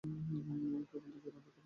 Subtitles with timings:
[0.03, 1.57] কেবল দুইজনে অন্ধকারের দিকে চাহিয়া রহিলাম।